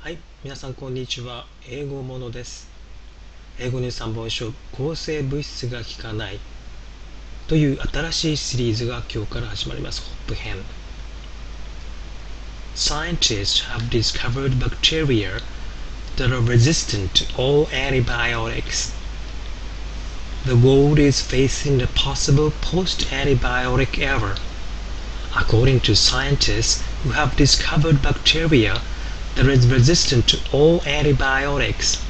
[0.00, 1.44] はい、皆さんこんにちは。
[1.68, 2.68] 英語ものです。
[3.58, 6.38] 英語に3本書、抗生物質が効かない
[7.48, 10.02] という新しいシリーズが今日から始まります。
[10.02, 10.54] ホップ編。
[12.76, 15.40] Scientists have discovered bacteria
[16.16, 18.92] that are resistant to all antibiotics.
[20.46, 24.36] The world is facing a possible post-antibiotic era.
[25.34, 28.80] According to scientists who have discovered bacteria
[29.38, 32.04] that is resistant to all antibiotics,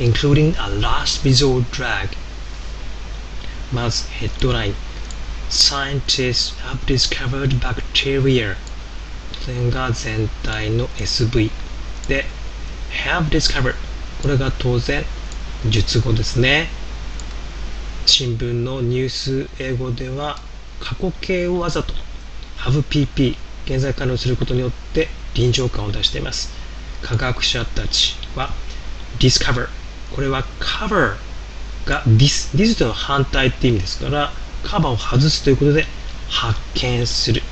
[0.00, 2.08] including a last resort drug.
[3.70, 4.74] まずヘッドライン
[5.50, 8.54] Scientists have discovered bacteria
[9.44, 11.50] これが全体の SV
[12.08, 12.24] で
[13.04, 13.74] have discovered
[14.22, 15.04] これが当然
[15.68, 16.68] 述語ですね
[18.06, 20.38] 新聞のニュース英語では
[20.80, 21.92] 過去形をわざと
[22.56, 23.36] have pp
[23.66, 26.61] 現在完了することによって臨場感を出しています
[27.02, 28.50] 科学者たちは
[29.18, 29.68] discover
[30.14, 31.16] これは cover
[31.86, 35.84] が dis dis との反対って意味ですからカバーを外すということで
[36.28, 37.42] 発見する。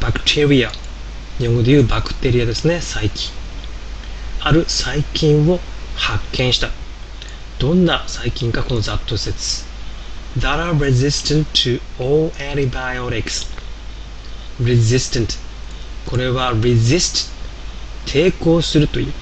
[0.00, 0.70] バクテリア
[1.38, 3.30] 日本語で言うバクテリアですね細菌。
[4.40, 5.60] ある細菌を
[5.94, 6.68] 発見した。
[7.58, 9.72] どんな細菌かこのざっと説。
[10.36, 13.46] that are resistant to all antibiotics
[14.58, 15.38] resistant
[16.06, 17.31] これは resist
[18.06, 19.12] 抵抗するという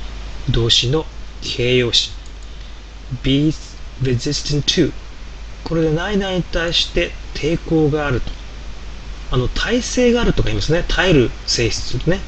[0.51, 1.07] 動詞の
[1.43, 2.13] 形容詞。
[3.23, 3.53] Be
[4.03, 4.93] resistant to
[5.65, 8.31] これで何々に対して抵抗があると。
[9.33, 10.85] あの耐性があるとか言いますね。
[10.89, 12.21] 耐える性質ね、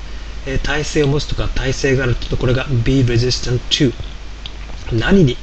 [0.46, 2.36] えー、耐性を持つとか耐性があると。
[2.36, 3.92] これが be resistant to
[4.92, 5.36] 何に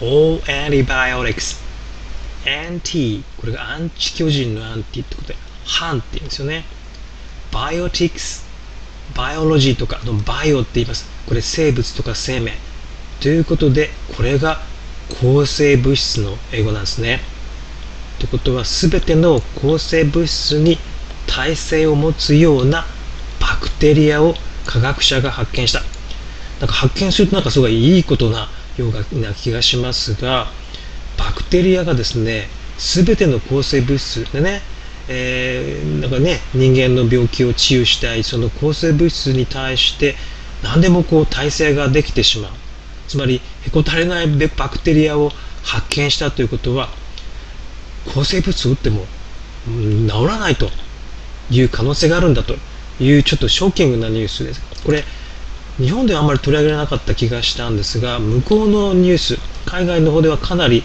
[0.00, 1.62] ？All antibiotics
[2.44, 5.36] anti これがアンチ巨人のアンティってことで。
[5.64, 6.64] 反って言うんですよね。
[7.50, 8.43] biotics
[9.14, 11.06] バイオロジーとかのバイオって言います。
[11.26, 12.52] これ生物とか生命。
[13.20, 14.62] ということで、これが
[15.20, 17.20] 抗生物質の英語なんですね。
[18.18, 20.78] ということは、すべての抗生物質に
[21.26, 22.86] 耐性を持つような
[23.40, 24.34] バクテリアを
[24.66, 25.82] 科学者が発見した。
[26.60, 30.48] なんか発見するとなんかすごいいいことなような気がしますが、
[31.16, 32.48] バクテリアがですね、
[32.78, 34.62] すべての抗生物質でね、
[35.08, 40.14] えー、なんかね人間の病気を治癒したいその抗生物質に対して
[40.62, 42.52] 何でもこう耐性ができてしまう。
[43.06, 45.30] つまりへこたれないバクテリアを
[45.62, 46.88] 発見したということは
[48.14, 49.04] 抗生物質を打っても
[49.66, 50.68] 治らないと
[51.50, 52.56] いう可能性があるんだと
[52.98, 54.62] いうちょっとショッキングなニュースです。
[54.84, 55.04] これ
[55.78, 60.84] 日本ではあんまり取り上げられなかった気がしたんですが向こうのニュース海外の方ではかなり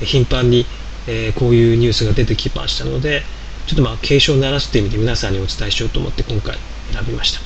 [0.00, 0.66] 頻繁に、
[1.06, 3.22] えー、こういうニュースが出てきましたので
[3.66, 6.56] ちょっとまあ警鐘を鳴らすという意味で皆さんにお伝えしようと思って今回
[6.92, 7.40] 選びました。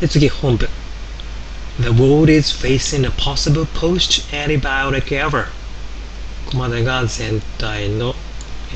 [0.00, 0.68] で次本文。
[1.78, 5.44] The world is facing a possible post-antibiotic era.
[6.46, 8.14] ここまでが全体の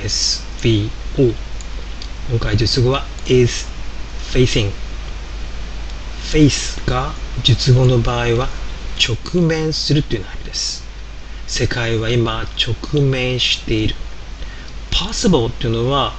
[0.03, 0.91] SVO。
[2.31, 3.67] 今回述語は is
[4.33, 4.71] facing。
[6.23, 8.49] face が述語の場合は
[8.99, 10.85] 直面するという意味です。
[11.47, 13.95] 世界は今直面している。
[15.05, 16.15] Possible っていうのは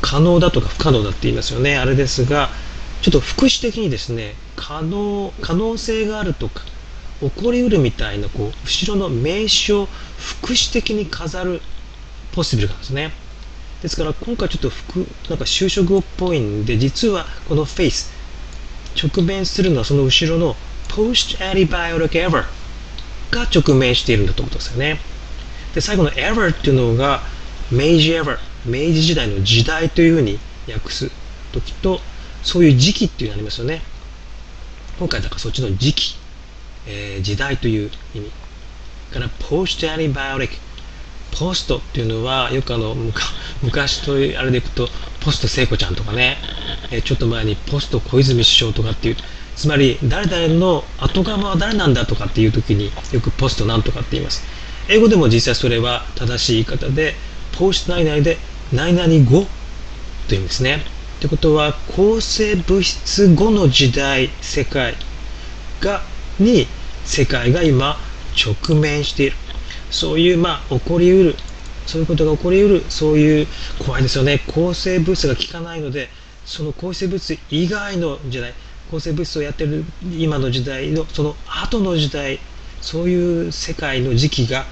[0.00, 1.76] 可能だとか不可能だって言いますよね。
[1.76, 2.50] あれですが、
[3.02, 6.62] ちょっと副詞的にですね、可能、可能性があるとか、
[7.20, 9.88] 起こりうるみたいな、こう、後ろの名詞を
[10.18, 11.60] 副詞的に飾る
[12.32, 13.12] possible なんですね。
[13.82, 18.08] ですから、今回ちょっと副、なんか就職語っぽいんで、実はこの face、
[18.96, 20.54] 直面するのはその後ろの
[20.88, 22.44] post antibiotic ever
[23.32, 25.00] が直面しているんだと思ってますよね。
[25.74, 27.22] で、最後の ever っていうのが、
[27.70, 31.10] 明治 ever 明治時代の時代というふうに訳す
[31.52, 32.00] 時と
[32.42, 33.82] そういう時期っていうのがありますよね。
[34.98, 36.16] 今回だからそっちの時期、
[36.86, 38.30] えー、時代という意味。
[39.12, 40.56] からポストアニバイオリック
[41.30, 42.94] ポストっていうのはよくあの
[43.62, 44.88] 昔とあれでいくと
[45.20, 46.38] ポスト聖子ちゃんとかね、
[46.90, 49.16] えー、ちょっと前にポスト小泉首相とかっていう
[49.56, 54.44] つまり誰々の後釜は誰なんだとかっていう時によくポストなんとかって言います。
[54.88, 57.14] 英語でも実際それは正しい言い方で
[57.58, 58.36] ポスト内で
[58.72, 59.48] 何々後
[60.28, 60.84] という意味ですね。
[61.18, 64.94] ってことは抗生物質後の時代世界
[65.80, 66.00] が
[66.38, 66.68] に
[67.04, 67.96] 世界が今
[68.36, 69.36] 直面している。
[69.90, 71.36] そういうまあ起こりうる。
[71.84, 72.84] そういうことが起こりうる。
[72.88, 73.48] そういう
[73.84, 74.40] 怖いですよね。
[74.46, 76.10] 抗生物質が効かないので
[76.44, 78.54] その抗生物質以外の時代
[78.88, 79.84] 抗生物質をやってる
[80.16, 82.38] 今の時代のその後の時代
[82.80, 84.64] そういう世界の時期が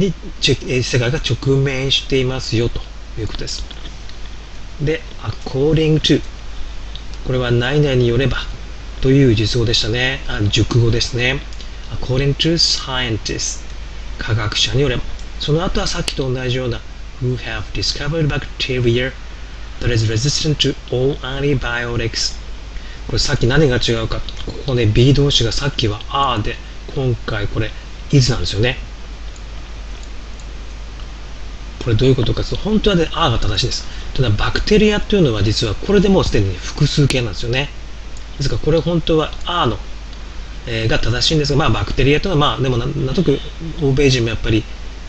[0.00, 0.14] に
[0.82, 2.80] 世界が直面していますよと
[3.20, 3.64] いうことです。
[4.82, 6.20] で、according to
[7.26, 8.38] これは何々によれば
[9.02, 10.20] という実語でしたね。
[10.26, 11.40] あ熟語ですね。
[11.92, 13.62] according to scientists
[14.18, 15.02] 科学者によれば。
[15.38, 16.80] その後はさっきと同じような
[17.22, 19.12] who have discovered bacteria
[19.80, 22.38] that is resistant to all antibiotics
[23.06, 26.56] これさっき何が違うかここね B 動詞がさっきは R で
[26.94, 27.70] 今回これ
[28.12, 28.89] is なんですよね
[31.82, 33.84] これどういうことかというと本当はね R が正しいです。
[34.14, 37.70] ただバクテリアというのは実はこれでもうすでに複数形なんですよね。
[38.36, 39.78] ですからこれ本当は R の、
[40.66, 43.38] えー、が正しいんですがまあバクテリアというのはまあでもなんとなく
[43.82, 44.62] 欧米人もやっぱり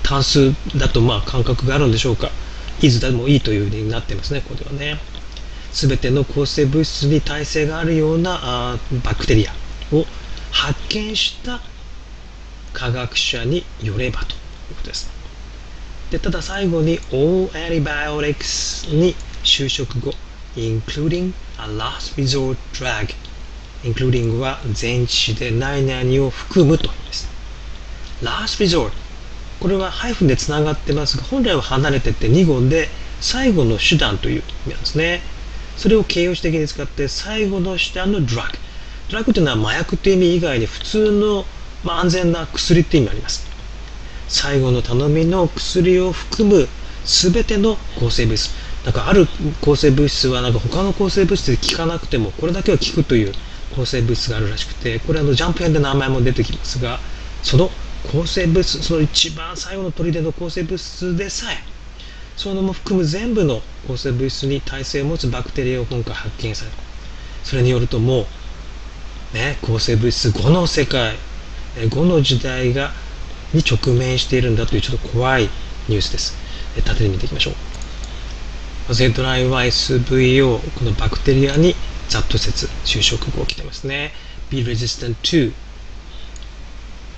[0.04, 2.30] 単数だとまあ感覚があるんでしょうか。
[2.82, 5.00] is でもいいというふうになってますねこれはね。
[5.72, 9.54] すべての抗生物質に耐性があるようなあバクテリア
[9.96, 10.06] を
[10.52, 11.62] 発見した
[12.74, 14.36] 科学者によればとい
[14.72, 15.21] うことです。
[16.12, 20.14] でただ最後に all antibiotics に就職後
[20.58, 23.16] including a last resort drug
[23.84, 27.30] including は前置詞で何々を含むという意味です。
[28.22, 28.92] last resort
[29.62, 32.90] これはハイフンでつながってますが本来は離れてて2語で
[33.22, 35.22] 最後の手段という意味なんですね。
[35.78, 38.58] それを形容詞的に使って最後の手段のドラッグ。
[39.10, 41.46] ドラッグというのは麻薬という意味以外で普通の、
[41.84, 43.51] まあ、安全な薬っていう意味があります。
[44.32, 46.68] 最後の頼みの薬を含む
[47.04, 48.56] 全ての抗生物質。
[48.86, 49.28] なんかある
[49.62, 53.34] 抗生物質はなんか他の抗生物質で効かなくてもこれだけは効くという
[53.76, 56.98] 抗生物質があるらしくてこれあのジャンプ編で名前も出てきますが
[57.44, 57.70] その
[58.12, 61.58] 抗生物質その一番最後の砦の抗生物質でさえ
[62.36, 66.78] そのも含む全部の抗生物質に耐性を持つバクテリアを今回発見された
[67.44, 68.22] それによるとも
[69.34, 71.16] うね抗生物質5の世界
[71.76, 72.92] 5の時代が
[73.54, 75.50] に直面しているんだというちょっと怖い
[75.88, 76.36] ニュースです
[76.86, 77.54] 縦で見ていきましょう
[78.88, 81.76] まずヘッドラインは SVO このバクテリアに
[82.10, 84.12] ざっと説就職後来てますね
[84.50, 85.54] be resistant to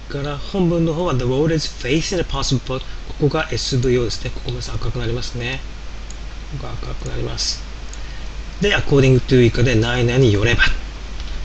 [0.09, 2.85] から本文の方は The world is facing a possible こ
[3.19, 4.31] こが SVO ですね。
[4.31, 5.59] ここも赤くなりますね。
[6.53, 7.63] ここが赤くなります。
[8.61, 10.63] で、according to 以下で何々によれば、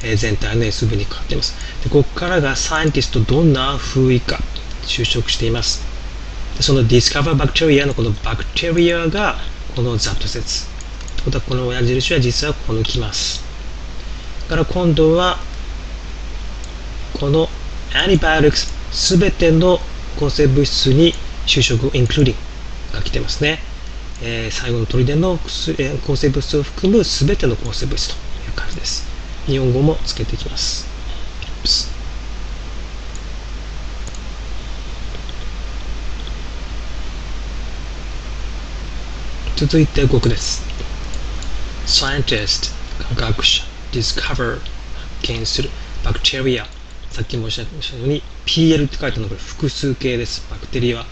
[0.02, 1.55] えー、全体の SV にかかっています。
[1.82, 4.38] で、ここからがサイエンティストどんな風以下
[4.88, 5.82] 就職しています。
[6.61, 9.37] その discover bacteria のこのバクテリアが
[9.76, 10.67] このざっと説。
[11.17, 13.44] ということはこの矢印は実はここに来ます。
[14.49, 15.38] だから今度は
[17.20, 17.49] この
[17.93, 19.79] antibiotics すべての
[20.19, 21.14] 抗生物質に
[21.46, 22.34] 就職 including
[22.93, 23.61] が来てますね。
[24.20, 25.38] えー、最後の砦の、
[25.79, 28.17] えー、抗生物質を含むすべての抗生物質とい
[28.49, 29.06] う感じです。
[29.46, 30.88] 日本語もつけていきます。
[39.58, 40.62] 続いて語句です。
[41.84, 42.72] scientist
[43.16, 44.62] 科学者 discover 発
[45.22, 45.69] 見する
[46.05, 46.64] bacteria
[47.10, 50.49] さっき申し上げましたように PL って書いたのはこれ複数形です。
[50.49, 51.05] バクテリア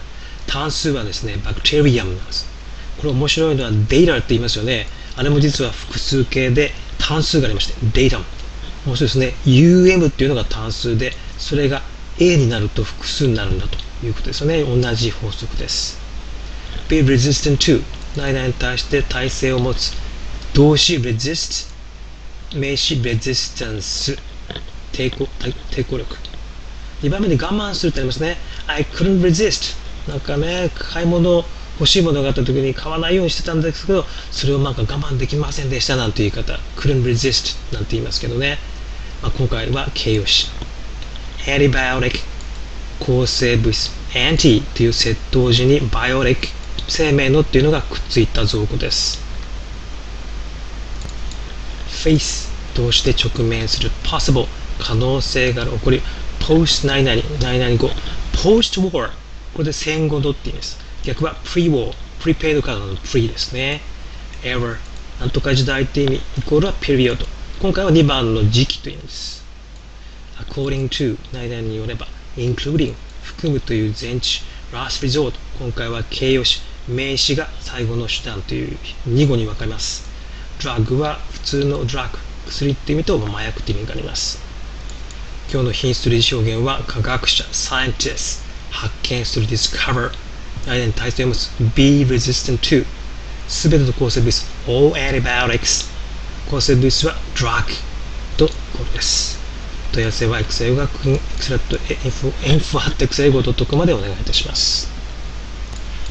[0.47, 2.47] 単数はですね、バクテリアムなんです。
[2.95, 4.87] これ面白いのはデイタって言いますよね。
[5.17, 8.23] あれも実は複数形で単数がありまして、デイタム。
[8.85, 9.33] 面白いですね。
[9.43, 11.81] UM っていうのが単数で、それが
[12.17, 14.63] A になると複数になるんだということですよね。
[14.63, 15.99] 同じ法則です。
[16.87, 17.83] be resistant to
[18.15, 19.93] 何々に対して耐性を持つ。
[20.53, 21.67] 動詞 resist
[22.55, 24.17] 名詞 resistance
[24.91, 25.27] 抵抗
[25.71, 26.15] 抵抗力。
[27.01, 28.37] 2番目に我慢するってありますね。
[28.67, 29.75] I couldn't resist
[30.09, 31.43] なんかね買い物
[31.79, 36.59] 欲しいものがあった時に買わないようにしてたんですけどそれをなんか我慢できませんでしたなんて言い方。
[36.75, 38.57] couldn't resist なんて言いますけどね、
[39.21, 40.47] まあ、今回は形容詞。
[41.45, 42.19] Antibiotic
[42.99, 43.71] 抗生物。
[43.73, 46.49] 質 anti という窃盗時に biotic
[46.87, 49.19] 生命のっていうのがくっついた造語です
[51.89, 54.47] face として直面する possible
[54.79, 56.01] 可能性が起こり
[56.39, 57.89] post 何々何々後
[58.33, 59.11] post war
[59.57, 60.77] これで戦後のって意味です。
[61.03, 63.81] 逆は pre-war、prepaid からの pre ですね。
[64.43, 64.77] error、
[65.19, 67.25] なんとか時代って意味、イコールは period。
[67.59, 69.43] 今回は2番の時期という意味です。
[70.37, 78.77] according to 何々によれば、including 含むという前置、last resort 今回は形容詞、名詞が最後の手段という
[79.07, 80.07] 2語に分かれます。
[80.59, 82.09] drug は普通の drug、
[82.47, 84.39] 薬って意味と麻薬って意味があります。
[85.51, 88.41] 今日の品質類表現は科学者、scientist
[88.71, 90.11] 発見する discover
[90.65, 91.27] 間に対して読
[91.59, 92.85] む be resistant to
[93.47, 95.89] すべての抗生物質 all antibiotics
[96.49, 97.63] 抗生物質は drug
[98.37, 99.37] とこれです。
[99.91, 104.96] 問い合わせはエクセル学エクセラット info ハットエクセル 5.com までお願いいたします。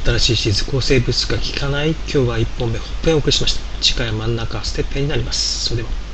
[0.06, 1.90] 新しいシリーズ構成物質が効かない。
[1.90, 3.82] 今日は1本目ほっぺんをお送りしました。
[3.82, 5.64] 次回は真ん中ステップになります。
[5.64, 6.05] それでは。